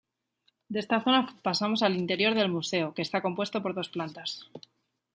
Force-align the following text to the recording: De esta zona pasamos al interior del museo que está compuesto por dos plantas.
De 0.71 0.77
esta 0.83 0.97
zona 1.05 1.21
pasamos 1.47 1.81
al 1.83 1.95
interior 2.03 2.33
del 2.35 2.49
museo 2.55 2.93
que 2.95 3.03
está 3.03 3.21
compuesto 3.21 3.61
por 3.61 3.75
dos 3.75 3.89
plantas. 3.89 4.49